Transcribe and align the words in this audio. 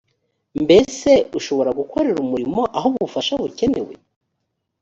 mbese 0.63 1.11
ushobora 1.39 1.71
gukorera 1.79 2.17
umurimo 2.25 2.61
aho 2.77 2.87
ubufasha 2.97 3.33
bukenewe 3.41 3.93